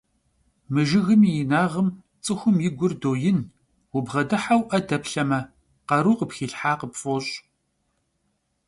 Мы 0.73 0.81
жыгым 0.91 1.21
и 1.29 1.31
инагъым 1.41 1.87
цӀыхум 2.23 2.57
и 2.67 2.69
гур 2.77 2.93
доин, 3.01 3.39
убгъэдыхьэу 3.95 4.61
Ӏэ 4.69 4.79
дэплъэмэ, 4.87 5.39
къару 5.87 6.17
къыпхилъхьа 6.19 6.73
къыпфӀощӀ. 6.79 7.33